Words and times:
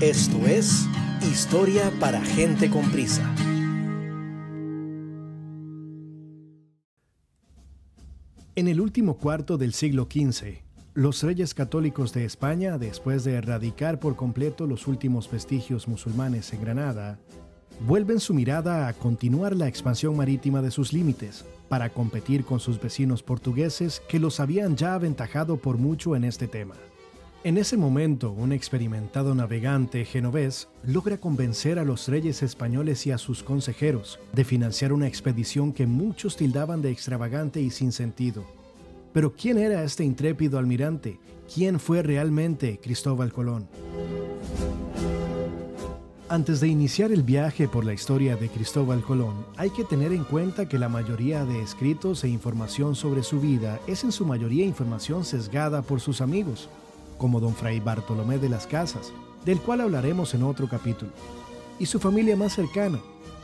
Esto 0.00 0.46
es 0.46 0.88
Historia 1.20 1.92
para 2.00 2.22
gente 2.22 2.70
con 2.70 2.90
prisa. 2.90 3.22
En 8.54 8.66
el 8.66 8.80
último 8.80 9.18
cuarto 9.18 9.58
del 9.58 9.74
siglo 9.74 10.08
XV, 10.10 10.62
los 10.94 11.22
reyes 11.22 11.52
católicos 11.52 12.14
de 12.14 12.24
España, 12.24 12.78
después 12.78 13.24
de 13.24 13.34
erradicar 13.34 14.00
por 14.00 14.16
completo 14.16 14.66
los 14.66 14.86
últimos 14.86 15.30
vestigios 15.30 15.86
musulmanes 15.86 16.50
en 16.54 16.62
Granada, 16.62 17.18
vuelven 17.86 18.20
su 18.20 18.32
mirada 18.32 18.88
a 18.88 18.94
continuar 18.94 19.54
la 19.54 19.68
expansión 19.68 20.16
marítima 20.16 20.62
de 20.62 20.70
sus 20.70 20.94
límites 20.94 21.44
para 21.68 21.90
competir 21.90 22.46
con 22.46 22.58
sus 22.58 22.80
vecinos 22.80 23.22
portugueses 23.22 24.00
que 24.08 24.18
los 24.18 24.40
habían 24.40 24.76
ya 24.76 24.94
aventajado 24.94 25.58
por 25.58 25.76
mucho 25.76 26.16
en 26.16 26.24
este 26.24 26.48
tema. 26.48 26.76
En 27.42 27.56
ese 27.56 27.78
momento, 27.78 28.32
un 28.32 28.52
experimentado 28.52 29.34
navegante 29.34 30.04
genovés 30.04 30.68
logra 30.84 31.16
convencer 31.16 31.78
a 31.78 31.86
los 31.86 32.06
reyes 32.06 32.42
españoles 32.42 33.06
y 33.06 33.12
a 33.12 33.18
sus 33.18 33.42
consejeros 33.42 34.18
de 34.34 34.44
financiar 34.44 34.92
una 34.92 35.06
expedición 35.06 35.72
que 35.72 35.86
muchos 35.86 36.36
tildaban 36.36 36.82
de 36.82 36.90
extravagante 36.90 37.62
y 37.62 37.70
sin 37.70 37.92
sentido. 37.92 38.44
Pero 39.14 39.32
¿quién 39.32 39.56
era 39.56 39.82
este 39.84 40.04
intrépido 40.04 40.58
almirante? 40.58 41.18
¿Quién 41.52 41.80
fue 41.80 42.02
realmente 42.02 42.78
Cristóbal 42.78 43.32
Colón? 43.32 43.68
Antes 46.28 46.60
de 46.60 46.68
iniciar 46.68 47.10
el 47.10 47.22
viaje 47.22 47.68
por 47.68 47.86
la 47.86 47.94
historia 47.94 48.36
de 48.36 48.50
Cristóbal 48.50 49.00
Colón, 49.00 49.46
hay 49.56 49.70
que 49.70 49.84
tener 49.84 50.12
en 50.12 50.24
cuenta 50.24 50.68
que 50.68 50.78
la 50.78 50.90
mayoría 50.90 51.46
de 51.46 51.62
escritos 51.62 52.22
e 52.22 52.28
información 52.28 52.94
sobre 52.94 53.22
su 53.22 53.40
vida 53.40 53.80
es 53.86 54.04
en 54.04 54.12
su 54.12 54.26
mayoría 54.26 54.66
información 54.66 55.24
sesgada 55.24 55.80
por 55.80 56.00
sus 56.00 56.20
amigos, 56.20 56.68
como 57.20 57.38
don 57.38 57.54
Fray 57.54 57.80
Bartolomé 57.80 58.38
de 58.38 58.48
las 58.48 58.66
Casas, 58.66 59.12
del 59.44 59.60
cual 59.60 59.82
hablaremos 59.82 60.34
en 60.34 60.42
otro 60.42 60.68
capítulo, 60.68 61.12
y 61.78 61.84
su 61.84 62.00
familia 62.00 62.34
más 62.34 62.54
cercana, 62.54 62.98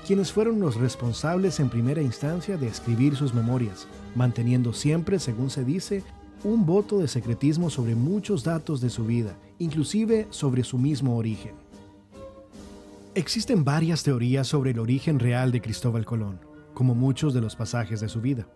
quienes 0.06 0.32
fueron 0.32 0.60
los 0.60 0.76
responsables 0.76 1.60
en 1.60 1.68
primera 1.68 2.00
instancia 2.00 2.56
de 2.56 2.68
escribir 2.68 3.16
sus 3.16 3.34
memorias, 3.34 3.86
manteniendo 4.14 4.72
siempre, 4.72 5.18
según 5.18 5.50
se 5.50 5.62
dice, 5.62 6.02
un 6.42 6.64
voto 6.64 6.98
de 6.98 7.08
secretismo 7.08 7.68
sobre 7.68 7.94
muchos 7.94 8.44
datos 8.44 8.80
de 8.80 8.88
su 8.88 9.04
vida, 9.04 9.36
inclusive 9.58 10.26
sobre 10.30 10.64
su 10.64 10.78
mismo 10.78 11.16
origen. 11.16 11.54
Existen 13.14 13.62
varias 13.64 14.02
teorías 14.02 14.46
sobre 14.46 14.70
el 14.70 14.78
origen 14.78 15.18
real 15.18 15.52
de 15.52 15.60
Cristóbal 15.60 16.06
Colón, 16.06 16.40
como 16.72 16.94
muchos 16.94 17.34
de 17.34 17.40
los 17.42 17.56
pasajes 17.56 18.00
de 18.00 18.08
su 18.08 18.22
vida. 18.22 18.46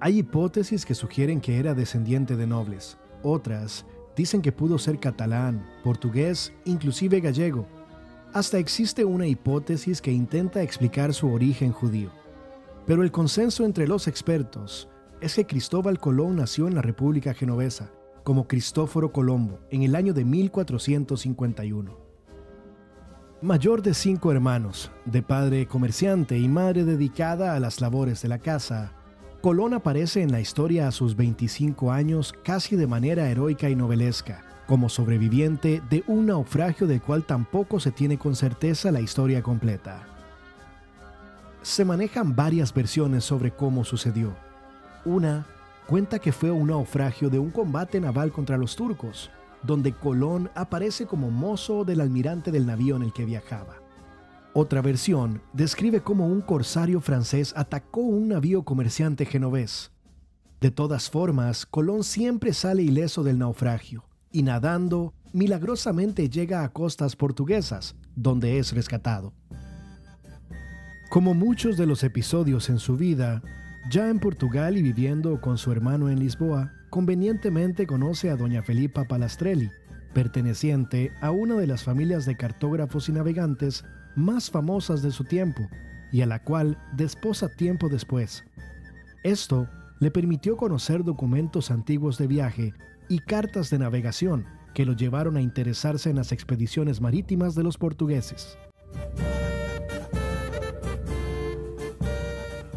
Hay 0.00 0.18
hipótesis 0.18 0.84
que 0.84 0.94
sugieren 0.94 1.40
que 1.40 1.58
era 1.58 1.74
descendiente 1.74 2.36
de 2.36 2.46
nobles, 2.46 2.98
otras 3.22 3.84
Dicen 4.16 4.42
que 4.42 4.52
pudo 4.52 4.78
ser 4.78 4.98
catalán, 4.98 5.66
portugués, 5.82 6.52
inclusive 6.64 7.20
gallego. 7.20 7.66
Hasta 8.32 8.58
existe 8.58 9.04
una 9.04 9.26
hipótesis 9.26 10.00
que 10.00 10.12
intenta 10.12 10.62
explicar 10.62 11.14
su 11.14 11.32
origen 11.32 11.72
judío. 11.72 12.10
Pero 12.86 13.02
el 13.02 13.10
consenso 13.10 13.64
entre 13.64 13.86
los 13.86 14.08
expertos 14.08 14.88
es 15.20 15.34
que 15.34 15.46
Cristóbal 15.46 15.98
Colón 15.98 16.36
nació 16.36 16.66
en 16.66 16.74
la 16.74 16.82
República 16.82 17.34
Genovesa, 17.34 17.90
como 18.24 18.46
Cristóforo 18.46 19.12
Colombo, 19.12 19.60
en 19.70 19.82
el 19.82 19.94
año 19.94 20.12
de 20.12 20.24
1451. 20.24 21.98
Mayor 23.42 23.80
de 23.82 23.94
cinco 23.94 24.32
hermanos, 24.32 24.92
de 25.06 25.22
padre 25.22 25.66
comerciante 25.66 26.38
y 26.38 26.48
madre 26.48 26.84
dedicada 26.84 27.54
a 27.54 27.60
las 27.60 27.80
labores 27.80 28.20
de 28.22 28.28
la 28.28 28.38
casa, 28.38 28.92
Colón 29.40 29.72
aparece 29.72 30.20
en 30.20 30.32
la 30.32 30.40
historia 30.40 30.86
a 30.86 30.92
sus 30.92 31.16
25 31.16 31.92
años 31.92 32.34
casi 32.44 32.76
de 32.76 32.86
manera 32.86 33.30
heroica 33.30 33.70
y 33.70 33.74
novelesca, 33.74 34.44
como 34.66 34.90
sobreviviente 34.90 35.80
de 35.88 36.04
un 36.06 36.26
naufragio 36.26 36.86
del 36.86 37.00
cual 37.00 37.24
tampoco 37.24 37.80
se 37.80 37.90
tiene 37.90 38.18
con 38.18 38.36
certeza 38.36 38.92
la 38.92 39.00
historia 39.00 39.42
completa. 39.42 40.06
Se 41.62 41.86
manejan 41.86 42.36
varias 42.36 42.74
versiones 42.74 43.24
sobre 43.24 43.50
cómo 43.50 43.82
sucedió. 43.82 44.34
Una 45.06 45.46
cuenta 45.86 46.18
que 46.18 46.32
fue 46.32 46.50
un 46.50 46.68
naufragio 46.68 47.30
de 47.30 47.38
un 47.38 47.50
combate 47.50 47.98
naval 47.98 48.32
contra 48.32 48.58
los 48.58 48.76
turcos, 48.76 49.30
donde 49.62 49.94
Colón 49.94 50.50
aparece 50.54 51.06
como 51.06 51.30
mozo 51.30 51.86
del 51.86 52.02
almirante 52.02 52.50
del 52.52 52.66
navío 52.66 52.96
en 52.96 53.04
el 53.04 53.14
que 53.14 53.24
viajaba. 53.24 53.79
Otra 54.52 54.82
versión 54.82 55.42
describe 55.52 56.00
cómo 56.00 56.26
un 56.26 56.40
corsario 56.40 57.00
francés 57.00 57.52
atacó 57.56 58.00
un 58.00 58.28
navío 58.28 58.64
comerciante 58.64 59.24
genovés. 59.24 59.92
De 60.60 60.72
todas 60.72 61.08
formas, 61.08 61.66
Colón 61.66 62.02
siempre 62.02 62.52
sale 62.52 62.82
ileso 62.82 63.22
del 63.22 63.38
naufragio 63.38 64.04
y 64.32 64.42
nadando, 64.42 65.14
milagrosamente 65.32 66.28
llega 66.28 66.64
a 66.64 66.72
costas 66.72 67.14
portuguesas, 67.14 67.94
donde 68.16 68.58
es 68.58 68.72
rescatado. 68.72 69.32
Como 71.10 71.32
muchos 71.34 71.76
de 71.76 71.86
los 71.86 72.02
episodios 72.02 72.70
en 72.70 72.78
su 72.80 72.96
vida, 72.96 73.42
ya 73.88 74.08
en 74.08 74.18
Portugal 74.18 74.76
y 74.76 74.82
viviendo 74.82 75.40
con 75.40 75.58
su 75.58 75.70
hermano 75.70 76.10
en 76.10 76.18
Lisboa, 76.18 76.72
convenientemente 76.90 77.86
conoce 77.86 78.30
a 78.30 78.36
doña 78.36 78.62
Felipa 78.62 79.04
Palastrelli, 79.04 79.70
perteneciente 80.12 81.12
a 81.20 81.30
una 81.30 81.56
de 81.56 81.66
las 81.66 81.84
familias 81.84 82.26
de 82.26 82.36
cartógrafos 82.36 83.08
y 83.08 83.12
navegantes 83.12 83.84
más 84.16 84.50
famosas 84.50 85.02
de 85.02 85.10
su 85.10 85.24
tiempo 85.24 85.68
y 86.12 86.22
a 86.22 86.26
la 86.26 86.42
cual 86.42 86.78
desposa 86.96 87.48
tiempo 87.48 87.88
después. 87.88 88.44
Esto 89.22 89.68
le 90.00 90.10
permitió 90.10 90.56
conocer 90.56 91.04
documentos 91.04 91.70
antiguos 91.70 92.18
de 92.18 92.26
viaje 92.26 92.74
y 93.08 93.18
cartas 93.18 93.70
de 93.70 93.78
navegación 93.78 94.46
que 94.74 94.84
lo 94.84 94.94
llevaron 94.94 95.36
a 95.36 95.42
interesarse 95.42 96.10
en 96.10 96.16
las 96.16 96.32
expediciones 96.32 97.00
marítimas 97.00 97.54
de 97.54 97.62
los 97.62 97.76
portugueses. 97.76 98.56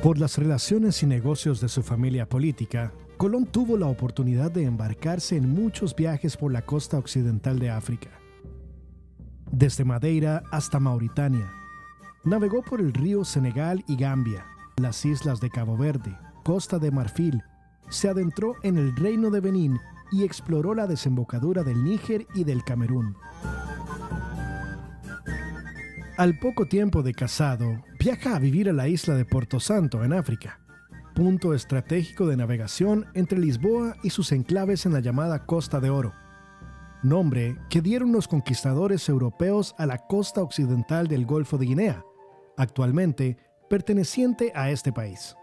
Por 0.01 0.19
las 0.19 0.37
relaciones 0.37 1.01
y 1.01 1.05
negocios 1.05 1.61
de 1.61 1.69
su 1.69 1.81
familia 1.81 2.27
política, 2.27 2.91
Colón 3.23 3.45
tuvo 3.45 3.77
la 3.77 3.87
oportunidad 3.87 4.51
de 4.51 4.65
embarcarse 4.65 5.37
en 5.37 5.47
muchos 5.47 5.95
viajes 5.95 6.35
por 6.35 6.51
la 6.51 6.61
costa 6.61 6.97
occidental 6.97 7.57
de 7.57 7.69
África 7.69 8.09
desde 9.49 9.85
Madeira 9.85 10.43
hasta 10.51 10.77
Mauritania. 10.77 11.49
Navegó 12.25 12.63
por 12.63 12.81
el 12.81 12.91
río 12.91 13.23
Senegal 13.23 13.81
y 13.87 13.95
Gambia, 13.95 14.45
las 14.75 15.05
islas 15.05 15.39
de 15.39 15.49
Cabo 15.49 15.77
Verde, 15.77 16.13
Costa 16.43 16.79
de 16.79 16.91
Marfil, 16.91 17.41
se 17.87 18.09
adentró 18.09 18.55
en 18.61 18.77
el 18.77 18.93
reino 18.93 19.29
de 19.29 19.39
Benín 19.39 19.79
y 20.11 20.25
exploró 20.25 20.75
la 20.75 20.85
desembocadura 20.85 21.63
del 21.63 21.81
Níger 21.81 22.27
y 22.35 22.43
del 22.43 22.65
Camerún. 22.65 23.15
Al 26.17 26.37
poco 26.39 26.65
tiempo 26.65 27.01
de 27.03 27.13
casado, 27.13 27.81
viaja 27.97 28.35
a 28.35 28.39
vivir 28.39 28.69
a 28.69 28.73
la 28.73 28.89
isla 28.89 29.15
de 29.15 29.23
Porto 29.23 29.61
Santo, 29.61 30.03
en 30.03 30.11
África, 30.11 30.59
punto 31.13 31.53
estratégico 31.53 32.27
de 32.27 32.37
navegación 32.37 33.05
entre 33.13 33.39
Lisboa 33.39 33.95
y 34.03 34.09
sus 34.09 34.31
enclaves 34.31 34.85
en 34.85 34.93
la 34.93 34.99
llamada 34.99 35.45
Costa 35.45 35.79
de 35.79 35.89
Oro 35.89 36.13
nombre 37.03 37.57
que 37.69 37.81
dieron 37.81 38.11
los 38.11 38.27
conquistadores 38.27 39.07
europeos 39.09 39.75
a 39.77 39.85
la 39.85 39.97
costa 39.97 40.41
occidental 40.41 41.07
del 41.07 41.25
Golfo 41.25 41.57
de 41.57 41.65
Guinea, 41.65 42.03
actualmente 42.57 43.37
perteneciente 43.69 44.51
a 44.55 44.71
este 44.71 44.91
país. 44.91 45.35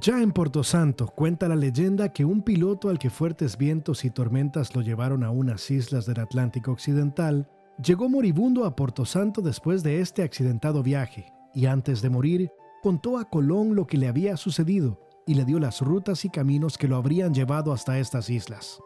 Ya 0.00 0.20
en 0.20 0.32
Porto 0.32 0.64
Santo 0.64 1.06
cuenta 1.06 1.46
la 1.46 1.56
leyenda 1.56 2.12
que 2.12 2.24
un 2.24 2.42
piloto 2.42 2.88
al 2.88 2.98
que 2.98 3.10
fuertes 3.10 3.58
vientos 3.58 4.04
y 4.04 4.10
tormentas 4.10 4.74
lo 4.74 4.80
llevaron 4.80 5.22
a 5.22 5.30
unas 5.30 5.70
islas 5.70 6.06
del 6.06 6.20
Atlántico 6.20 6.72
Occidental, 6.72 7.48
llegó 7.82 8.08
moribundo 8.08 8.64
a 8.64 8.74
Porto 8.74 9.04
Santo 9.04 9.42
después 9.42 9.82
de 9.82 10.00
este 10.00 10.22
accidentado 10.22 10.82
viaje 10.82 11.26
y 11.54 11.66
antes 11.66 12.00
de 12.00 12.10
morir 12.10 12.50
contó 12.84 13.16
a 13.16 13.24
Colón 13.24 13.74
lo 13.74 13.86
que 13.86 13.96
le 13.96 14.08
había 14.08 14.36
sucedido 14.36 15.00
y 15.26 15.32
le 15.32 15.46
dio 15.46 15.58
las 15.58 15.80
rutas 15.80 16.26
y 16.26 16.28
caminos 16.28 16.76
que 16.76 16.86
lo 16.86 16.96
habrían 16.96 17.32
llevado 17.32 17.72
hasta 17.72 17.98
estas 17.98 18.28
islas. 18.28 18.78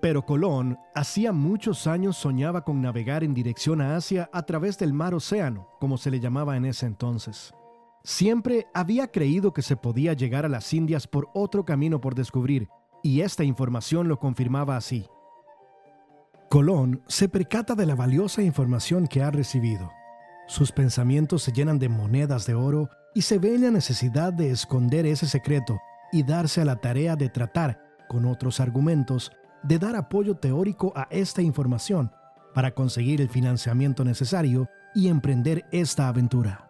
Pero 0.00 0.24
Colón 0.24 0.78
hacía 0.94 1.32
muchos 1.32 1.88
años 1.88 2.16
soñaba 2.16 2.62
con 2.62 2.80
navegar 2.80 3.24
en 3.24 3.34
dirección 3.34 3.80
a 3.80 3.96
Asia 3.96 4.30
a 4.32 4.44
través 4.44 4.78
del 4.78 4.92
mar 4.92 5.12
océano, 5.12 5.70
como 5.80 5.98
se 5.98 6.12
le 6.12 6.20
llamaba 6.20 6.56
en 6.56 6.66
ese 6.66 6.86
entonces. 6.86 7.52
Siempre 8.04 8.68
había 8.74 9.08
creído 9.08 9.52
que 9.52 9.62
se 9.62 9.74
podía 9.74 10.12
llegar 10.12 10.46
a 10.46 10.48
las 10.48 10.72
Indias 10.72 11.08
por 11.08 11.30
otro 11.34 11.64
camino 11.64 12.00
por 12.00 12.14
descubrir, 12.14 12.68
y 13.02 13.22
esta 13.22 13.42
información 13.42 14.06
lo 14.06 14.20
confirmaba 14.20 14.76
así. 14.76 15.04
Colón 16.48 17.02
se 17.08 17.28
percata 17.28 17.74
de 17.74 17.86
la 17.86 17.96
valiosa 17.96 18.40
información 18.40 19.08
que 19.08 19.20
ha 19.20 19.32
recibido. 19.32 19.90
Sus 20.52 20.70
pensamientos 20.70 21.42
se 21.42 21.50
llenan 21.50 21.78
de 21.78 21.88
monedas 21.88 22.44
de 22.44 22.52
oro 22.52 22.90
y 23.14 23.22
se 23.22 23.38
ve 23.38 23.56
la 23.56 23.70
necesidad 23.70 24.34
de 24.34 24.50
esconder 24.50 25.06
ese 25.06 25.26
secreto 25.26 25.80
y 26.12 26.24
darse 26.24 26.60
a 26.60 26.66
la 26.66 26.76
tarea 26.76 27.16
de 27.16 27.30
tratar, 27.30 27.80
con 28.06 28.26
otros 28.26 28.60
argumentos, 28.60 29.32
de 29.62 29.78
dar 29.78 29.96
apoyo 29.96 30.34
teórico 30.34 30.92
a 30.94 31.08
esta 31.10 31.40
información 31.40 32.12
para 32.54 32.72
conseguir 32.72 33.22
el 33.22 33.30
financiamiento 33.30 34.04
necesario 34.04 34.68
y 34.94 35.08
emprender 35.08 35.64
esta 35.72 36.08
aventura. 36.08 36.68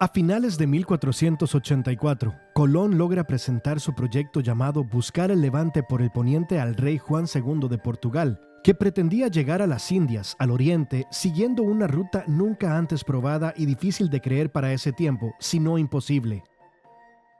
A 0.00 0.08
finales 0.08 0.56
de 0.56 0.66
1484, 0.66 2.34
Colón 2.54 2.96
logra 2.96 3.24
presentar 3.24 3.80
su 3.80 3.94
proyecto 3.94 4.40
llamado 4.40 4.82
Buscar 4.82 5.30
el 5.30 5.42
Levante 5.42 5.82
por 5.82 6.00
el 6.00 6.10
Poniente 6.10 6.58
al 6.58 6.74
rey 6.74 6.96
Juan 6.96 7.26
II 7.26 7.68
de 7.68 7.76
Portugal, 7.76 8.40
que 8.68 8.74
pretendía 8.74 9.28
llegar 9.28 9.62
a 9.62 9.66
las 9.66 9.90
Indias, 9.90 10.36
al 10.38 10.50
oriente, 10.50 11.06
siguiendo 11.10 11.62
una 11.62 11.86
ruta 11.86 12.24
nunca 12.26 12.76
antes 12.76 13.02
probada 13.02 13.54
y 13.56 13.64
difícil 13.64 14.10
de 14.10 14.20
creer 14.20 14.52
para 14.52 14.74
ese 14.74 14.92
tiempo, 14.92 15.34
si 15.38 15.58
no 15.58 15.78
imposible. 15.78 16.44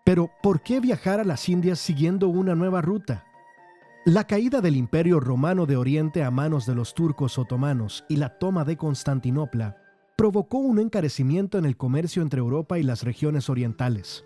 Pero, 0.06 0.30
¿por 0.42 0.62
qué 0.62 0.80
viajar 0.80 1.20
a 1.20 1.24
las 1.24 1.46
Indias 1.50 1.80
siguiendo 1.80 2.28
una 2.28 2.54
nueva 2.54 2.80
ruta? 2.80 3.26
La 4.06 4.26
caída 4.26 4.62
del 4.62 4.74
Imperio 4.74 5.20
Romano 5.20 5.66
de 5.66 5.76
Oriente 5.76 6.24
a 6.24 6.30
manos 6.30 6.64
de 6.64 6.74
los 6.74 6.94
turcos 6.94 7.38
otomanos 7.38 8.06
y 8.08 8.16
la 8.16 8.38
toma 8.38 8.64
de 8.64 8.78
Constantinopla 8.78 9.76
provocó 10.16 10.56
un 10.56 10.78
encarecimiento 10.78 11.58
en 11.58 11.66
el 11.66 11.76
comercio 11.76 12.22
entre 12.22 12.38
Europa 12.38 12.78
y 12.78 12.84
las 12.84 13.02
regiones 13.02 13.50
orientales. 13.50 14.24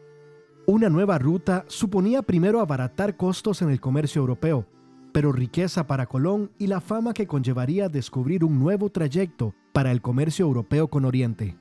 Una 0.69 0.89
nueva 0.89 1.19
ruta 1.19 1.65
suponía 1.67 2.23
primero 2.23 2.61
abaratar 2.61 3.17
costos 3.17 3.61
en 3.61 3.71
el 3.71 3.81
comercio 3.81 4.21
europeo, 4.21 4.69
pero 5.13 5.33
riqueza 5.33 5.87
para 5.87 6.07
Colón 6.07 6.51
y 6.59 6.67
la 6.67 6.81
fama 6.81 7.15
que 7.15 7.27
conllevaría 7.27 7.89
descubrir 7.89 8.45
un 8.45 8.59
nuevo 8.59 8.91
trayecto 8.91 9.55
para 9.73 9.93
el 9.93 10.01
comercio 10.01 10.47
europeo 10.47 10.89
con 10.89 11.05
Oriente. 11.05 11.57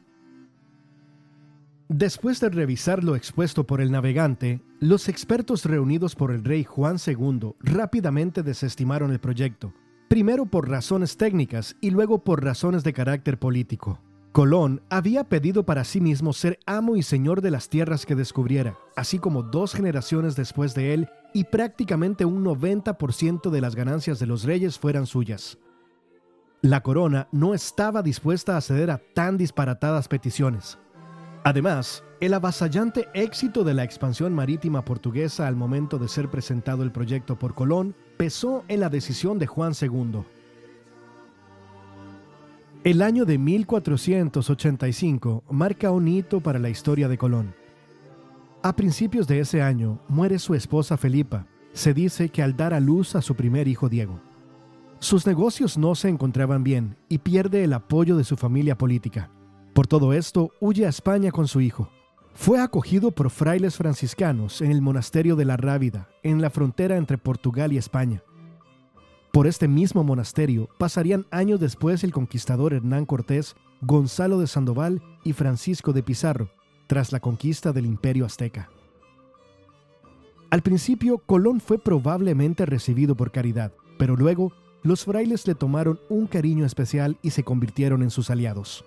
Después 1.94 2.39
de 2.39 2.50
revisar 2.50 3.03
lo 3.03 3.18
expuesto 3.18 3.68
por 3.68 3.81
el 3.81 3.92
navegante, 3.92 4.62
los 4.80 5.09
expertos 5.09 5.65
reunidos 5.65 6.15
por 6.15 6.31
el 6.31 6.44
rey 6.45 6.63
Juan 6.63 6.95
II 7.06 7.53
rápidamente 7.59 8.44
desestimaron 8.44 9.12
el 9.12 9.19
proyecto, 9.19 9.74
primero 10.07 10.45
por 10.45 10.69
razones 10.69 11.18
técnicas 11.18 11.75
y 11.81 11.89
luego 11.89 12.24
por 12.24 12.45
razones 12.45 12.86
de 12.86 12.94
carácter 12.94 13.38
político. 13.38 14.00
Colón 14.31 14.81
había 14.89 15.25
pedido 15.25 15.65
para 15.65 15.83
sí 15.83 16.00
mismo 16.00 16.31
ser 16.31 16.57
amo 16.65 16.95
y 16.95 17.03
señor 17.03 17.42
de 17.42 17.51
las 17.51 17.68
tierras 17.68 18.06
que 18.06 18.15
descubriera, 18.15 18.77
así 18.95 19.19
como 19.19 19.44
dos 19.44 19.74
generaciones 19.74 20.38
después 20.38 20.74
de 20.74 20.94
él 20.94 21.09
y 21.33 21.45
prácticamente 21.45 22.25
un 22.25 22.44
90% 22.44 23.50
de 23.50 23.62
las 23.62 23.75
ganancias 23.75 24.19
de 24.19 24.28
los 24.28 24.44
reyes 24.44 24.78
fueran 24.78 25.06
suyas. 25.06 25.57
La 26.62 26.83
corona 26.83 27.28
no 27.31 27.54
estaba 27.54 28.04
dispuesta 28.04 28.56
a 28.56 28.62
ceder 28.62 28.92
a 28.92 29.01
tan 29.13 29.38
disparatadas 29.38 30.07
peticiones. 30.07 30.78
Además, 31.44 32.04
el 32.19 32.36
avasallante 32.36 33.07
éxito 33.16 33.63
de 33.63 33.74
la 33.74 33.83
expansión 33.83 34.33
marítima 34.33 34.86
portuguesa 34.86 35.48
al 35.48 35.56
momento 35.56 35.98
de 35.98 36.07
ser 36.07 36.30
presentado 36.30 36.83
el 36.83 36.92
proyecto 36.92 37.39
por 37.39 37.56
Colón 37.56 37.95
pesó 38.18 38.63
en 38.68 38.80
la 38.80 38.89
decisión 38.89 39.39
de 39.39 39.48
Juan 39.48 39.74
II. 39.80 40.24
El 42.84 43.01
año 43.01 43.25
de 43.25 43.39
1485 43.39 45.44
marca 45.50 45.89
un 45.89 46.07
hito 46.07 46.42
para 46.42 46.60
la 46.60 46.69
historia 46.69 47.07
de 47.07 47.18
Colón. 47.18 47.56
A 48.63 48.75
principios 48.75 49.25
de 49.25 49.40
ese 49.40 49.63
año 49.63 50.00
muere 50.08 50.38
su 50.38 50.54
esposa 50.54 50.96
Felipa. 50.96 51.48
Se 51.74 51.96
dice 51.96 52.30
que 52.30 52.44
al 52.44 52.56
dar 52.56 52.75
a 52.75 52.80
luz 52.80 53.16
a 53.16 53.22
su 53.24 53.34
primer 53.34 53.68
hijo 53.68 53.90
Diego. 53.90 54.22
Sus 55.00 55.25
negocios 55.25 55.80
no 55.80 55.96
se 55.96 56.10
encontraban 56.10 56.63
bien 56.63 56.96
y 57.10 57.18
pierde 57.18 57.63
el 57.63 57.74
apoyo 57.74 58.16
de 58.16 58.24
su 58.24 58.38
familia 58.38 58.78
política. 58.78 59.31
Por 59.74 59.88
todo 59.88 60.13
esto, 60.13 60.52
huye 60.60 60.86
a 60.86 60.90
España 60.90 61.31
con 61.31 61.48
su 61.48 61.60
hijo. 61.60 61.90
Fue 62.36 62.60
acogido 62.60 63.10
por 63.10 63.31
frailes 63.31 63.78
franciscanos 63.78 64.62
en 64.62 64.69
el 64.69 64.84
monasterio 64.84 65.36
de 65.36 65.46
la 65.46 65.58
Rábida, 65.58 66.08
en 66.22 66.40
la 66.40 66.52
frontera 66.52 66.98
entre 66.98 67.18
Portugal 67.18 67.74
y 67.74 67.78
España. 67.78 68.22
Por 69.34 69.48
este 69.48 69.68
mismo 69.68 70.04
monasterio 70.04 70.69
pasarían 70.78 71.25
años 71.31 71.60
después 71.60 72.04
el 72.04 72.12
conquistador 72.12 72.74
Hernán 72.74 73.08
Cortés, 73.08 73.56
Gonzalo 73.81 74.38
de 74.38 74.46
Sandoval 74.46 75.02
y 75.24 75.34
Francisco 75.34 75.94
de 75.94 76.04
Pizarro, 76.04 76.52
tras 76.91 77.13
la 77.13 77.21
conquista 77.21 77.71
del 77.71 77.85
imperio 77.85 78.25
azteca. 78.25 78.69
Al 80.49 80.61
principio, 80.61 81.19
Colón 81.19 81.61
fue 81.61 81.79
probablemente 81.79 82.65
recibido 82.65 83.15
por 83.15 83.31
caridad, 83.31 83.71
pero 83.97 84.17
luego 84.17 84.51
los 84.83 85.05
frailes 85.05 85.47
le 85.47 85.55
tomaron 85.55 86.01
un 86.09 86.27
cariño 86.27 86.65
especial 86.65 87.17
y 87.21 87.29
se 87.29 87.45
convirtieron 87.45 88.03
en 88.03 88.09
sus 88.09 88.29
aliados. 88.29 88.83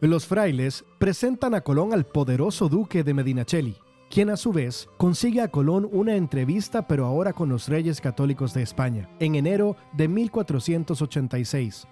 Los 0.00 0.24
frailes 0.24 0.82
presentan 0.96 1.54
a 1.54 1.60
Colón 1.60 1.92
al 1.92 2.06
poderoso 2.06 2.70
duque 2.70 3.04
de 3.04 3.12
Medinaceli, 3.12 3.76
quien 4.08 4.30
a 4.30 4.38
su 4.38 4.50
vez 4.50 4.88
consigue 4.96 5.42
a 5.42 5.50
Colón 5.50 5.86
una 5.92 6.16
entrevista 6.16 6.88
pero 6.88 7.04
ahora 7.04 7.34
con 7.34 7.50
los 7.50 7.68
reyes 7.68 8.00
católicos 8.00 8.54
de 8.54 8.62
España, 8.62 9.10
en 9.20 9.34
enero 9.34 9.76
de 9.92 10.08
1486. 10.08 11.86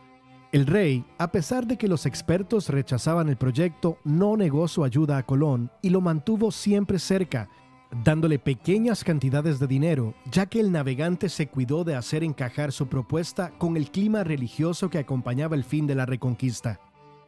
El 0.54 0.66
rey, 0.66 1.04
a 1.18 1.32
pesar 1.32 1.66
de 1.66 1.76
que 1.76 1.88
los 1.88 2.06
expertos 2.06 2.68
rechazaban 2.68 3.28
el 3.28 3.36
proyecto, 3.36 3.98
no 4.04 4.36
negó 4.36 4.68
su 4.68 4.84
ayuda 4.84 5.18
a 5.18 5.26
Colón 5.26 5.68
y 5.82 5.90
lo 5.90 6.00
mantuvo 6.00 6.52
siempre 6.52 7.00
cerca, 7.00 7.48
dándole 8.04 8.38
pequeñas 8.38 9.02
cantidades 9.02 9.58
de 9.58 9.66
dinero, 9.66 10.14
ya 10.30 10.46
que 10.46 10.60
el 10.60 10.70
navegante 10.70 11.28
se 11.28 11.48
cuidó 11.48 11.82
de 11.82 11.96
hacer 11.96 12.22
encajar 12.22 12.70
su 12.70 12.86
propuesta 12.86 13.50
con 13.58 13.76
el 13.76 13.90
clima 13.90 14.22
religioso 14.22 14.90
que 14.90 14.98
acompañaba 14.98 15.56
el 15.56 15.64
fin 15.64 15.88
de 15.88 15.96
la 15.96 16.06
reconquista 16.06 16.78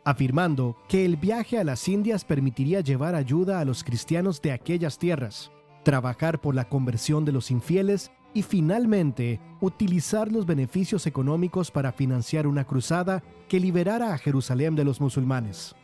afirmando 0.05 0.76
que 0.88 1.05
el 1.05 1.17
viaje 1.17 1.58
a 1.58 1.64
las 1.64 1.88
Indias 1.88 2.25
permitiría 2.25 2.81
llevar 2.81 3.17
ayuda 3.17 3.58
a 3.58 3.64
los 3.64 3.82
cristianos 3.82 4.40
de 4.40 4.52
aquellas 4.52 4.99
tierras, 4.99 5.50
trabajar 5.82 6.40
por 6.40 6.55
la 6.55 6.69
conversión 6.69 7.25
de 7.25 7.32
los 7.32 7.50
infieles 7.50 8.12
y 8.37 8.43
finalmente 8.43 9.41
utilizar 9.62 10.31
los 10.31 10.44
beneficios 10.44 11.06
económicos 11.06 11.71
para 11.71 11.91
financiar 11.91 12.47
una 12.47 12.65
cruzada 12.65 13.23
que 13.49 13.59
liberara 13.59 14.12
a 14.12 14.19
Jerusalén 14.19 14.77
de 14.77 14.85
los 14.85 15.00
musulmanes. 15.00 15.75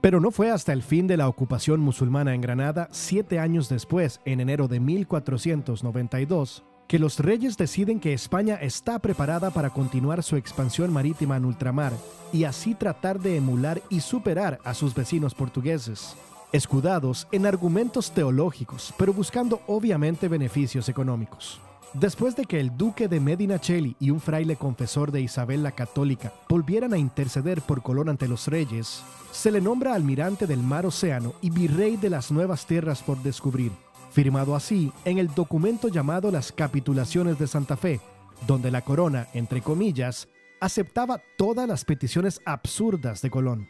Pero 0.00 0.20
no 0.20 0.30
fue 0.30 0.52
hasta 0.52 0.72
el 0.72 0.84
fin 0.84 1.08
de 1.08 1.16
la 1.16 1.26
ocupación 1.26 1.80
musulmana 1.80 2.34
en 2.34 2.40
Granada, 2.40 2.86
siete 2.92 3.40
años 3.40 3.68
después, 3.68 4.20
en 4.24 4.38
enero 4.40 4.68
de 4.68 4.78
1492, 4.78 6.62
que 6.86 7.00
los 7.00 7.18
reyes 7.18 7.56
deciden 7.56 7.98
que 7.98 8.12
España 8.12 8.54
está 8.54 9.00
preparada 9.00 9.50
para 9.50 9.70
continuar 9.70 10.22
su 10.22 10.36
expansión 10.36 10.92
marítima 10.92 11.36
en 11.36 11.46
ultramar 11.46 11.92
y 12.32 12.44
así 12.44 12.76
tratar 12.76 13.18
de 13.18 13.38
emular 13.38 13.82
y 13.90 13.98
superar 13.98 14.60
a 14.62 14.72
sus 14.72 14.94
vecinos 14.94 15.34
portugueses, 15.34 16.14
escudados 16.54 17.26
en 17.32 17.46
argumentos 17.46 18.12
teológicos, 18.12 18.94
pero 18.96 19.12
buscando 19.12 19.60
obviamente 19.66 20.28
beneficios 20.28 20.88
económicos. 20.88 21.60
Después 21.94 22.36
de 22.36 22.44
que 22.44 22.60
el 22.60 22.76
duque 22.76 23.08
de 23.08 23.18
Medinaceli 23.18 23.96
y 23.98 24.10
un 24.10 24.20
fraile 24.20 24.54
confesor 24.54 25.10
de 25.10 25.20
Isabel 25.20 25.64
la 25.64 25.72
Católica 25.72 26.32
volvieran 26.48 26.92
a 26.92 26.98
interceder 26.98 27.60
por 27.60 27.82
Colón 27.82 28.08
ante 28.08 28.28
los 28.28 28.46
reyes, 28.46 29.02
se 29.32 29.50
le 29.50 29.60
nombra 29.60 29.94
almirante 29.94 30.46
del 30.46 30.62
mar 30.62 30.86
Océano 30.86 31.34
y 31.40 31.50
virrey 31.50 31.96
de 31.96 32.10
las 32.10 32.30
nuevas 32.30 32.66
tierras 32.66 33.02
por 33.02 33.20
descubrir, 33.20 33.72
firmado 34.12 34.54
así 34.54 34.92
en 35.04 35.18
el 35.18 35.34
documento 35.34 35.88
llamado 35.88 36.30
las 36.30 36.52
Capitulaciones 36.52 37.36
de 37.36 37.48
Santa 37.48 37.76
Fe, 37.76 38.00
donde 38.46 38.70
la 38.70 38.82
corona, 38.82 39.26
entre 39.34 39.60
comillas, 39.60 40.28
aceptaba 40.60 41.20
todas 41.36 41.66
las 41.66 41.84
peticiones 41.84 42.40
absurdas 42.44 43.22
de 43.22 43.30
Colón. 43.30 43.68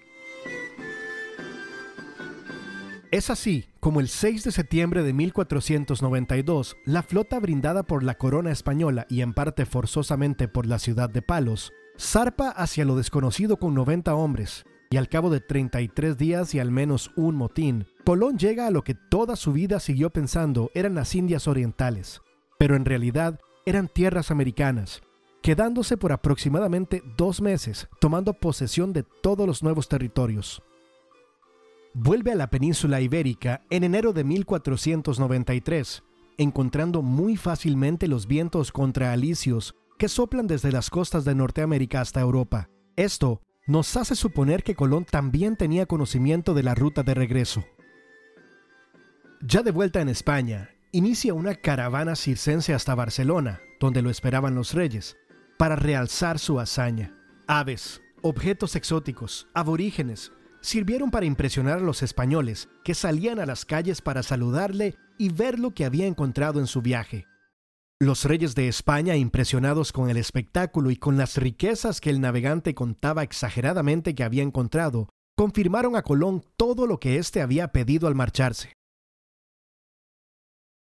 Es 3.14 3.30
así 3.30 3.68
como 3.78 4.00
el 4.00 4.08
6 4.08 4.42
de 4.42 4.50
septiembre 4.50 5.04
de 5.04 5.12
1492, 5.12 6.76
la 6.84 7.04
flota 7.04 7.38
brindada 7.38 7.84
por 7.84 8.02
la 8.02 8.16
corona 8.16 8.50
española 8.50 9.06
y 9.08 9.20
en 9.20 9.34
parte 9.34 9.66
forzosamente 9.66 10.48
por 10.48 10.66
la 10.66 10.80
ciudad 10.80 11.08
de 11.08 11.22
Palos, 11.22 11.72
zarpa 11.96 12.48
hacia 12.48 12.84
lo 12.84 12.96
desconocido 12.96 13.56
con 13.58 13.72
90 13.72 14.16
hombres, 14.16 14.64
y 14.90 14.96
al 14.96 15.08
cabo 15.08 15.30
de 15.30 15.38
33 15.38 16.18
días 16.18 16.56
y 16.56 16.58
al 16.58 16.72
menos 16.72 17.12
un 17.14 17.36
motín, 17.36 17.86
Colón 18.04 18.36
llega 18.36 18.66
a 18.66 18.72
lo 18.72 18.82
que 18.82 18.96
toda 18.96 19.36
su 19.36 19.52
vida 19.52 19.78
siguió 19.78 20.10
pensando 20.10 20.72
eran 20.74 20.96
las 20.96 21.14
Indias 21.14 21.46
Orientales, 21.46 22.20
pero 22.58 22.74
en 22.74 22.84
realidad 22.84 23.38
eran 23.64 23.86
tierras 23.86 24.32
americanas, 24.32 25.02
quedándose 25.40 25.96
por 25.96 26.10
aproximadamente 26.10 27.00
dos 27.16 27.40
meses 27.40 27.86
tomando 28.00 28.34
posesión 28.34 28.92
de 28.92 29.04
todos 29.22 29.46
los 29.46 29.62
nuevos 29.62 29.88
territorios. 29.88 30.63
Vuelve 31.96 32.32
a 32.32 32.34
la 32.34 32.50
península 32.50 33.00
ibérica 33.00 33.62
en 33.70 33.84
enero 33.84 34.12
de 34.12 34.24
1493, 34.24 36.02
encontrando 36.38 37.02
muy 37.02 37.36
fácilmente 37.36 38.08
los 38.08 38.26
vientos 38.26 38.72
contraalicios 38.72 39.76
que 39.96 40.08
soplan 40.08 40.48
desde 40.48 40.72
las 40.72 40.90
costas 40.90 41.24
de 41.24 41.36
Norteamérica 41.36 42.00
hasta 42.00 42.20
Europa. 42.20 42.68
Esto 42.96 43.42
nos 43.68 43.96
hace 43.96 44.16
suponer 44.16 44.64
que 44.64 44.74
Colón 44.74 45.04
también 45.04 45.54
tenía 45.54 45.86
conocimiento 45.86 46.52
de 46.52 46.64
la 46.64 46.74
ruta 46.74 47.04
de 47.04 47.14
regreso. 47.14 47.64
Ya 49.40 49.62
de 49.62 49.70
vuelta 49.70 50.00
en 50.00 50.08
España, 50.08 50.70
inicia 50.90 51.32
una 51.32 51.54
caravana 51.54 52.16
circense 52.16 52.74
hasta 52.74 52.96
Barcelona, 52.96 53.60
donde 53.78 54.02
lo 54.02 54.10
esperaban 54.10 54.56
los 54.56 54.74
reyes, 54.74 55.16
para 55.58 55.76
realzar 55.76 56.40
su 56.40 56.58
hazaña. 56.58 57.14
Aves, 57.46 58.02
objetos 58.20 58.74
exóticos, 58.74 59.46
aborígenes, 59.54 60.32
sirvieron 60.64 61.10
para 61.10 61.26
impresionar 61.26 61.78
a 61.78 61.82
los 61.82 62.02
españoles 62.02 62.68
que 62.84 62.94
salían 62.94 63.38
a 63.38 63.44
las 63.44 63.66
calles 63.66 64.00
para 64.00 64.22
saludarle 64.22 64.96
y 65.18 65.28
ver 65.28 65.58
lo 65.58 65.72
que 65.72 65.84
había 65.84 66.06
encontrado 66.06 66.58
en 66.58 66.66
su 66.66 66.80
viaje. 66.80 67.26
Los 68.00 68.24
reyes 68.24 68.54
de 68.54 68.66
España, 68.66 69.14
impresionados 69.14 69.92
con 69.92 70.08
el 70.08 70.16
espectáculo 70.16 70.90
y 70.90 70.96
con 70.96 71.16
las 71.18 71.36
riquezas 71.36 72.00
que 72.00 72.10
el 72.10 72.20
navegante 72.20 72.74
contaba 72.74 73.22
exageradamente 73.22 74.14
que 74.14 74.24
había 74.24 74.42
encontrado, 74.42 75.10
confirmaron 75.36 75.96
a 75.96 76.02
Colón 76.02 76.42
todo 76.56 76.86
lo 76.86 76.98
que 76.98 77.18
éste 77.18 77.42
había 77.42 77.68
pedido 77.68 78.08
al 78.08 78.14
marcharse. 78.14 78.72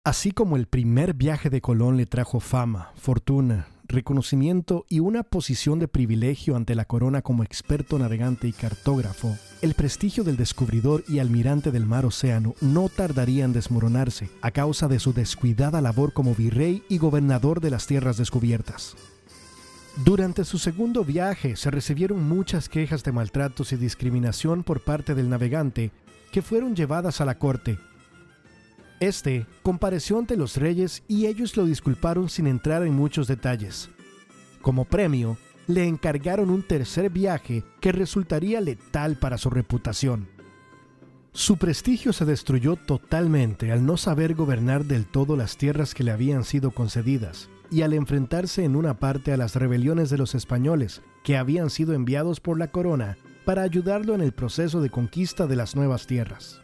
Así 0.05 0.33
como 0.33 0.57
el 0.57 0.67
primer 0.67 1.15
viaje 1.15 1.49
de 1.49 1.63
Colón 1.63 1.97
le 1.97 2.05
trajo 2.05 2.39
fama, 2.39 2.93
fortuna, 2.97 3.69
reconocimiento 3.87 4.87
y 4.89 5.01
una 5.01 5.23
posición 5.23 5.79
de 5.79 5.89
privilegio 5.89 6.57
ante 6.57 6.75
la 6.75 6.85
corona 6.85 7.23
como 7.23 7.43
experto 7.43 7.99
navegante 7.99 8.49
y 8.49 8.53
cartógrafo, 8.53 9.37
el 9.63 9.75
prestigio 9.75 10.25
del 10.25 10.37
descubridor 10.37 11.05
y 11.09 11.19
almirante 11.19 11.71
del 11.71 11.87
mar 11.87 12.07
océano 12.07 12.55
no 12.61 12.89
tardaría 12.89 13.45
en 13.45 13.53
desmoronarse 13.53 14.31
a 14.43 14.51
causa 14.51 14.89
de 14.89 14.99
su 14.99 15.13
descuidada 15.13 15.81
labor 15.81 16.13
como 16.13 16.35
virrey 16.35 16.83
y 16.89 16.99
gobernador 16.99 17.61
de 17.61 17.71
las 17.71 17.87
tierras 17.87 18.17
descubiertas. 18.17 18.97
Durante 20.05 20.45
su 20.45 20.59
segundo 20.59 21.05
viaje 21.05 21.57
se 21.57 21.71
recibieron 21.71 22.27
muchas 22.27 22.69
quejas 22.69 23.05
de 23.05 23.13
maltratos 23.13 23.73
y 23.73 23.77
discriminación 23.77 24.65
por 24.65 24.81
parte 24.83 25.15
del 25.15 25.29
navegante 25.29 25.93
que 26.33 26.43
fueron 26.43 26.75
llevadas 26.75 27.21
a 27.21 27.25
la 27.25 27.39
corte 27.39 27.79
este 29.01 29.47
compareció 29.63 30.19
ante 30.19 30.37
los 30.37 30.57
reyes 30.57 31.03
y 31.09 31.27
ellos 31.27 31.57
lo 31.57 31.65
disculparon 31.65 32.29
sin 32.29 32.47
entrar 32.47 32.83
en 32.85 32.95
muchos 32.95 33.27
detalles. 33.27 33.91
Como 34.63 34.85
premio, 34.85 35.37
le 35.67 35.87
encargaron 35.87 36.51
un 36.51 36.63
tercer 36.63 37.11
viaje 37.11 37.65
que 37.81 37.93
resultaría 37.93 38.61
letal 38.61 39.17
para 39.17 39.39
su 39.39 39.51
reputación. 39.51 40.29
Su 41.33 41.57
prestigio 41.57 42.13
se 42.13 42.25
destruyó 42.25 42.77
totalmente 42.77 43.73
al 43.73 43.85
no 43.85 43.97
saber 43.97 44.35
gobernar 44.35 44.85
del 44.85 45.05
todo 45.05 45.37
las 45.37 45.57
tierras 45.57 45.93
que 45.93 46.05
le 46.05 46.13
habían 46.13 46.45
sido 46.45 46.71
concedidas 46.71 47.49
y 47.71 47.83
al 47.83 47.93
enfrentarse 47.93 48.65
en 48.65 48.77
una 48.77 48.99
parte 48.99 49.33
a 49.33 49.37
las 49.37 49.57
rebeliones 49.57 50.11
de 50.11 50.19
los 50.19 50.35
españoles 50.35 51.03
que 51.25 51.37
habían 51.37 51.71
sido 51.71 51.93
enviados 51.93 52.39
por 52.39 52.57
la 52.59 52.71
corona 52.71 53.17
para 53.45 53.63
ayudarlo 53.63 54.15
en 54.15 54.21
el 54.21 54.33
proceso 54.33 54.81
de 54.81 54.91
conquista 54.91 55.47
de 55.47 55.57
las 55.57 55.75
nuevas 55.75 56.07
tierras. 56.07 56.64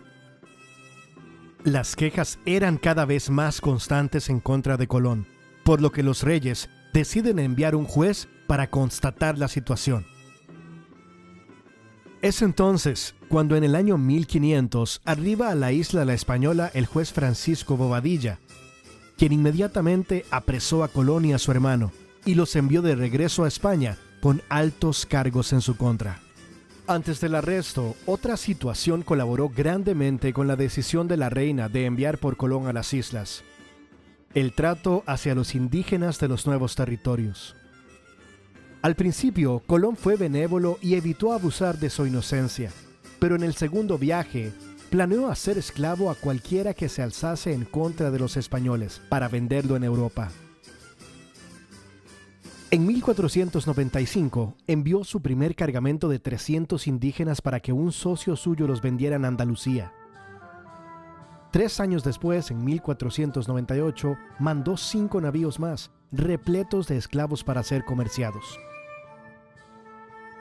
Las 1.65 1.95
quejas 1.95 2.39
eran 2.47 2.79
cada 2.79 3.05
vez 3.05 3.29
más 3.29 3.61
constantes 3.61 4.31
en 4.31 4.41
contra 4.41 4.79
de 4.79 4.87
Colón, 4.89 5.27
por 5.63 5.83
lo 5.83 5.93
que 5.93 6.03
los 6.03 6.23
reyes 6.23 6.71
deciden 6.95 7.39
enviar 7.39 7.75
un 7.75 7.85
juez 7.85 8.29
para 8.47 8.71
constatar 8.71 9.37
la 9.37 9.47
situación. 9.47 10.07
Es 12.23 12.41
entonces 12.41 13.15
cuando 13.29 13.57
en 13.57 13.65
el 13.65 13.75
año 13.75 13.99
1500 13.99 15.03
arriba 15.05 15.51
a 15.51 15.55
la 15.55 15.73
isla 15.73 16.07
La 16.07 16.15
Española 16.15 16.71
el 16.73 16.87
juez 16.87 17.13
Francisco 17.13 17.77
Bobadilla, 17.77 18.39
quien 19.19 19.33
inmediatamente 19.33 20.25
apresó 20.31 20.83
a 20.83 20.89
Colón 20.89 21.27
y 21.27 21.35
a 21.35 21.39
su 21.39 21.51
hermano 21.51 21.93
y 22.25 22.37
los 22.37 22.57
envió 22.57 22.81
de 22.81 22.95
regreso 22.95 23.45
a 23.45 23.49
España 23.49 23.99
con 24.23 24.43
altos 24.49 25.05
cargos 25.05 25.53
en 25.53 25.61
su 25.61 25.77
contra. 25.77 26.21
Antes 26.91 27.21
del 27.21 27.37
arresto, 27.37 27.95
otra 28.05 28.37
situación 28.37 29.03
colaboró 29.03 29.49
grandemente 29.49 30.33
con 30.33 30.49
la 30.49 30.57
decisión 30.57 31.07
de 31.07 31.17
la 31.17 31.31
reina 31.31 31.69
de 31.69 31.85
enviar 31.85 32.19
por 32.19 32.37
Colón 32.37 32.67
a 32.67 32.73
las 32.73 32.93
islas. 32.95 33.45
El 34.35 34.55
trato 34.55 35.05
hacia 35.07 35.37
los 35.37 35.55
indígenas 35.55 36.19
de 36.19 36.27
los 36.27 36.49
nuevos 36.49 36.75
territorios. 36.75 37.55
Al 38.83 38.97
principio, 38.97 39.63
Colón 39.69 39.97
fue 39.97 40.17
benévolo 40.17 40.79
y 40.83 40.97
evitó 40.97 41.33
abusar 41.33 41.79
de 41.79 41.91
su 41.91 42.07
inocencia, 42.07 42.73
pero 43.21 43.37
en 43.37 43.45
el 43.45 43.55
segundo 43.55 43.97
viaje, 43.97 44.53
planeó 44.91 45.31
hacer 45.31 45.59
esclavo 45.59 46.11
a 46.11 46.17
cualquiera 46.17 46.75
que 46.75 46.89
se 46.89 47.03
alzase 47.03 47.53
en 47.53 47.67
contra 47.67 48.11
de 48.11 48.19
los 48.19 48.37
españoles 48.37 49.01
para 49.09 49.29
venderlo 49.29 49.77
en 49.77 49.85
Europa. 49.85 50.33
En 52.73 52.87
1495 52.87 54.55
envió 54.69 55.03
su 55.03 55.21
primer 55.21 55.57
cargamento 55.57 56.09
de 56.09 56.21
300 56.21 56.87
indígenas 56.87 57.43
para 57.43 57.59
que 57.59 57.73
un 57.73 57.91
socio 57.91 58.37
suyo 58.37 58.69
los 58.69 58.81
vendiera 58.81 59.17
en 59.17 59.25
Andalucía. 59.25 59.93
Tres 61.51 61.81
años 61.81 62.05
después, 62.05 62.53
en 62.53 62.65
1498, 62.65 64.17
mandó 64.39 64.77
cinco 64.77 65.21
navíos 65.21 65.59
más, 65.59 65.91
repletos 66.13 66.87
de 66.87 66.97
esclavos 66.97 67.43
para 67.43 67.65
ser 67.65 67.85
comerciados. 67.85 68.61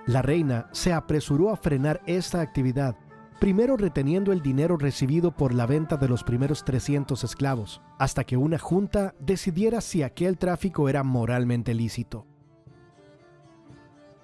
La 0.05 0.21
reina 0.21 0.69
se 0.71 0.93
apresuró 0.93 1.50
a 1.50 1.57
frenar 1.57 2.00
esta 2.05 2.41
actividad, 2.41 2.95
primero 3.39 3.77
reteniendo 3.77 4.31
el 4.34 4.41
dinero 4.41 4.77
recibido 4.77 5.31
por 5.31 5.53
la 5.53 5.65
venta 5.65 5.98
de 5.98 6.10
los 6.10 6.24
primeros 6.24 6.63
300 6.65 7.24
esclavos, 7.24 7.81
hasta 7.98 8.24
que 8.25 8.38
una 8.38 8.60
junta 8.60 9.15
decidiera 9.19 9.81
si 9.81 10.03
aquel 10.03 10.38
tráfico 10.38 10.89
era 10.89 11.03
moralmente 11.03 11.74
lícito. 11.74 12.25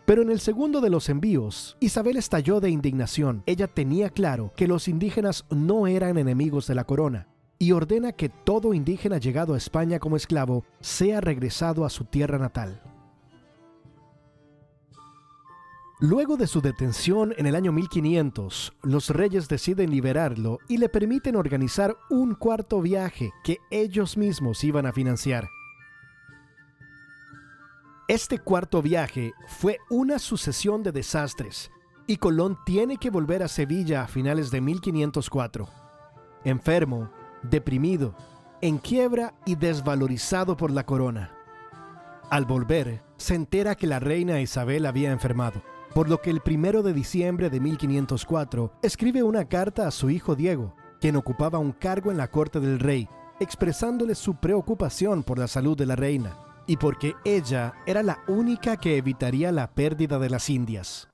Pero 0.06 0.22
en 0.22 0.30
el 0.30 0.40
segundo 0.40 0.82
de 0.82 0.92
los 0.92 1.10
envíos, 1.10 1.78
Isabel 1.80 2.18
estalló 2.18 2.60
de 2.60 2.70
indignación. 2.70 3.42
Ella 3.48 3.68
tenía 3.68 4.12
claro 4.12 4.52
que 4.56 4.68
los 4.68 4.88
indígenas 4.88 5.46
no 5.50 5.88
eran 5.88 6.20
enemigos 6.20 6.68
de 6.68 6.76
la 6.76 6.84
corona 6.84 7.28
y 7.58 7.72
ordena 7.72 8.12
que 8.12 8.30
todo 8.30 8.74
indígena 8.74 9.18
llegado 9.18 9.56
a 9.56 9.58
España 9.58 9.98
como 9.98 10.18
esclavo 10.18 10.64
sea 10.80 11.22
regresado 11.22 11.86
a 11.86 11.90
su 11.90 12.06
tierra 12.06 12.38
natal. 12.38 12.82
Luego 16.00 16.36
de 16.36 16.46
su 16.46 16.60
detención 16.60 17.34
en 17.38 17.46
el 17.46 17.56
año 17.56 17.72
1500, 17.72 18.74
los 18.84 19.10
reyes 19.12 19.48
deciden 19.48 19.92
liberarlo 19.92 20.60
y 20.68 20.78
le 20.78 20.90
permiten 20.90 21.38
organizar 21.38 21.96
un 22.10 22.36
cuarto 22.36 22.82
viaje 22.82 23.32
que 23.46 23.60
ellos 23.72 24.18
mismos 24.18 24.66
iban 24.66 24.86
a 24.86 24.92
financiar. 24.92 25.48
Este 28.10 28.40
cuarto 28.40 28.82
viaje 28.82 29.32
fue 29.48 29.78
una 29.90 30.20
sucesión 30.20 30.84
de 30.84 30.92
desastres 30.92 31.72
y 32.08 32.18
Colón 32.18 32.58
tiene 32.66 32.98
que 32.98 33.10
volver 33.10 33.42
a 33.42 33.48
Sevilla 33.48 34.04
a 34.04 34.08
finales 34.08 34.52
de 34.52 34.60
1504. 34.60 35.70
Enfermo, 36.44 37.10
deprimido, 37.42 38.14
en 38.60 38.80
quiebra 38.80 39.34
y 39.46 39.56
desvalorizado 39.56 40.58
por 40.58 40.72
la 40.72 40.86
corona. 40.86 41.32
Al 42.30 42.44
volver, 42.46 43.02
se 43.16 43.36
entera 43.36 43.76
que 43.76 43.88
la 43.88 44.00
reina 44.00 44.42
Isabel 44.42 44.88
había 44.88 45.12
enfermado 45.12 45.64
por 45.96 46.10
lo 46.10 46.22
que 46.22 46.30
el 46.30 46.42
primero 46.42 46.84
de 46.84 46.92
diciembre 46.92 47.50
de 47.50 47.62
1504 47.62 48.74
escribe 48.82 49.24
una 49.24 49.48
carta 49.48 49.88
a 49.88 49.92
su 49.92 50.10
hijo 50.10 50.36
Diego, 50.36 50.76
quien 51.00 51.16
ocupaba 51.16 51.58
un 51.58 51.72
cargo 51.72 52.12
en 52.12 52.18
la 52.18 52.30
corte 52.30 52.60
del 52.60 52.82
rey, 52.82 53.08
expresándole 53.40 54.14
su 54.14 54.36
preocupación 54.36 55.24
por 55.24 55.40
la 55.40 55.48
salud 55.48 55.78
de 55.78 55.86
la 55.86 55.96
reina 55.96 56.38
y 56.68 56.76
porque 56.76 57.14
ella 57.24 57.76
era 57.86 58.04
la 58.04 58.20
única 58.28 58.76
que 58.76 58.98
evitaría 58.98 59.54
la 59.54 59.74
pérdida 59.74 60.20
de 60.20 60.30
las 60.30 60.50
Indias. 60.50 61.08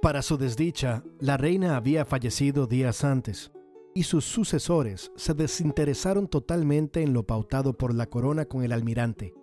Para 0.00 0.22
su 0.22 0.38
desdicha, 0.38 1.02
la 1.18 1.36
reina 1.36 1.76
había 1.76 2.04
fallecido 2.04 2.68
días 2.68 3.02
antes, 3.02 3.50
y 3.92 4.04
sus 4.04 4.24
sucesores 4.24 5.10
se 5.16 5.34
desinteresaron 5.34 6.28
totalmente 6.28 7.02
en 7.02 7.12
lo 7.12 7.24
pautado 7.24 7.72
por 7.72 7.92
la 7.92 8.06
corona 8.06 8.44
con 8.44 8.62
el 8.62 8.70
almirante, 8.70 9.34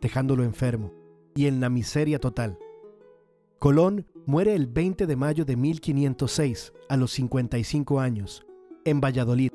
dejándolo 0.00 0.44
enfermo 0.44 0.92
y 1.34 1.46
en 1.46 1.60
la 1.60 1.68
miseria 1.68 2.18
total. 2.18 2.58
Colón 3.58 4.06
muere 4.26 4.54
el 4.54 4.66
20 4.66 5.06
de 5.06 5.16
mayo 5.16 5.44
de 5.44 5.56
1506, 5.56 6.72
a 6.88 6.96
los 6.96 7.12
55 7.12 8.00
años, 8.00 8.46
en 8.84 9.00
Valladolid, 9.00 9.50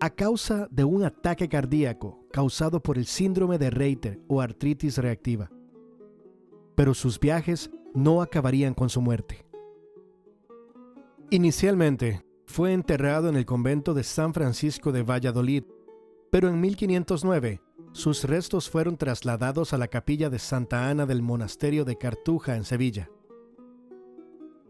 a 0.00 0.10
causa 0.10 0.68
de 0.70 0.84
un 0.84 1.04
ataque 1.04 1.48
cardíaco 1.48 2.24
causado 2.32 2.80
por 2.80 2.98
el 2.98 3.06
síndrome 3.06 3.58
de 3.58 3.70
Reiter 3.70 4.20
o 4.28 4.40
artritis 4.40 4.98
reactiva. 4.98 5.50
Pero 6.74 6.94
sus 6.94 7.18
viajes 7.18 7.70
no 7.94 8.22
acabarían 8.22 8.74
con 8.74 8.88
su 8.88 9.00
muerte. 9.00 9.44
Inicialmente, 11.30 12.24
fue 12.46 12.72
enterrado 12.72 13.28
en 13.28 13.36
el 13.36 13.44
convento 13.44 13.92
de 13.92 14.02
San 14.02 14.32
Francisco 14.32 14.92
de 14.92 15.02
Valladolid, 15.02 15.64
pero 16.30 16.48
en 16.48 16.60
1509 16.60 17.60
sus 17.92 18.24
restos 18.24 18.70
fueron 18.70 18.96
trasladados 18.96 19.72
a 19.72 19.78
la 19.78 19.88
capilla 19.88 20.30
de 20.30 20.38
Santa 20.38 20.88
Ana 20.90 21.06
del 21.06 21.22
monasterio 21.22 21.84
de 21.84 21.96
Cartuja 21.96 22.56
en 22.56 22.64
Sevilla. 22.64 23.10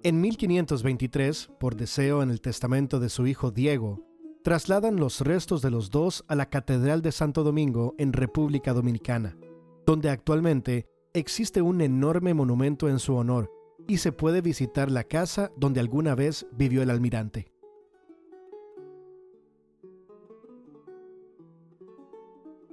En 0.03 0.21
1523, 0.21 1.51
por 1.59 1.77
deseo 1.77 2.23
en 2.23 2.31
el 2.31 2.41
testamento 2.41 3.01
de 3.01 3.09
su 3.09 3.27
hijo 3.27 3.51
Diego, 3.51 4.05
trasladan 4.45 4.97
los 4.97 5.21
restos 5.21 5.61
de 5.61 5.71
los 5.71 5.91
dos 5.91 6.25
a 6.29 6.37
la 6.37 6.49
Catedral 6.49 7.03
de 7.03 7.13
Santo 7.13 7.43
Domingo 7.43 7.95
en 7.99 8.13
República 8.13 8.73
Dominicana, 8.73 9.37
donde 9.85 10.09
actualmente 10.09 10.87
existe 11.13 11.61
un 11.61 11.81
enorme 11.81 12.33
monumento 12.33 12.89
en 12.89 13.01
su 13.01 13.17
honor 13.17 13.51
y 13.89 13.99
se 13.99 14.13
puede 14.13 14.41
visitar 14.41 14.91
la 14.91 15.05
casa 15.05 15.51
donde 15.57 15.81
alguna 15.81 16.15
vez 16.15 16.47
vivió 16.53 16.83
el 16.83 16.91
almirante. 16.91 17.53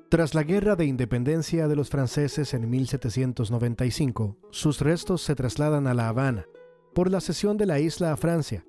Tras 0.09 0.35
la 0.35 0.43
Guerra 0.43 0.75
de 0.75 0.85
Independencia 0.85 1.67
de 1.67 1.75
los 1.75 1.89
franceses 1.89 2.53
en 2.53 2.69
1795, 2.69 4.37
sus 4.51 4.79
restos 4.79 5.21
se 5.23 5.35
trasladan 5.35 5.87
a 5.87 5.93
La 5.93 6.09
Habana 6.09 6.45
por 6.93 7.09
la 7.09 7.19
cesión 7.21 7.57
de 7.57 7.65
la 7.65 7.79
isla 7.79 8.13
a 8.13 8.17
Francia. 8.17 8.65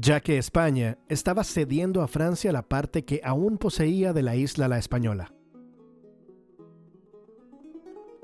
ya 0.00 0.20
que 0.20 0.38
España 0.38 0.96
estaba 1.08 1.42
cediendo 1.42 2.02
a 2.02 2.08
Francia 2.08 2.52
la 2.52 2.62
parte 2.62 3.04
que 3.04 3.20
aún 3.24 3.58
poseía 3.58 4.12
de 4.12 4.22
la 4.22 4.36
isla 4.36 4.68
La 4.68 4.78
Española. 4.78 5.34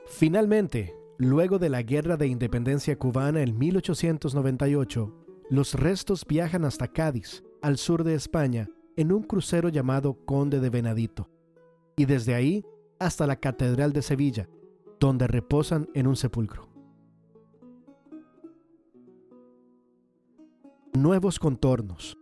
Finalmente, 0.07 0.95
luego 1.19 1.59
de 1.59 1.71
la 1.71 1.83
Guerra 1.83 2.17
de 2.17 2.29
Independencia 2.29 2.97
cubana 2.97 3.43
en 3.43 3.59
1898, 3.59 5.13
los 5.51 5.75
restos 5.75 6.25
viajan 6.25 6.65
hasta 6.65 6.87
Cádiz, 6.87 7.43
al 7.61 7.77
sur 7.77 8.05
de 8.05 8.15
España, 8.15 8.69
en 8.97 9.11
un 9.11 9.25
crucero 9.25 9.69
llamado 9.69 10.25
Conde 10.25 10.61
de 10.61 10.71
Venadito, 10.71 11.29
y 11.97 12.05
desde 12.05 12.35
ahí 12.35 12.65
hasta 12.99 13.27
la 13.27 13.37
Catedral 13.37 13.93
de 13.93 14.03
Sevilla, 14.03 14.49
donde 15.01 15.27
reposan 15.27 15.89
en 15.95 16.07
un 16.07 16.17
sepulcro. 16.17 16.69
Nuevos 20.93 21.39
contornos, 21.39 22.17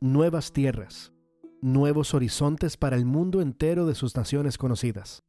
nuevas 0.00 0.52
tierras, 0.52 1.12
nuevos 1.60 2.12
horizontes 2.14 2.76
para 2.76 2.96
el 2.96 3.04
mundo 3.04 3.40
entero 3.40 3.86
de 3.86 3.94
sus 3.94 4.16
naciones 4.16 4.58
conocidas. 4.58 5.22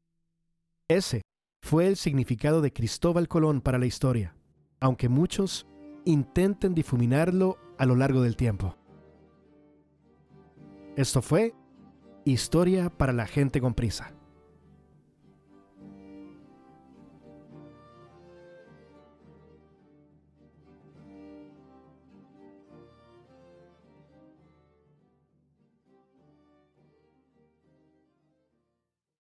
Ese 0.90 1.22
fue 1.62 1.88
el 1.88 1.96
significado 1.96 2.62
de 2.62 2.74
Cristóbal 2.74 3.28
Colón 3.28 3.62
para 3.62 3.78
la 3.78 3.86
historia, 3.86 4.36
aunque 4.80 5.08
muchos 5.08 5.66
intenten 6.06 6.76
difuminarlo 6.76 7.58
a 7.78 7.86
lo 7.86 7.96
largo 7.96 8.22
del 8.22 8.36
tiempo. 8.36 8.76
Esto 10.98 11.22
fue 11.22 11.56
Historia 12.26 12.90
para 12.90 13.12
la 13.12 13.28
gente 13.28 13.60
con 13.60 13.74
prisa. 13.74 14.14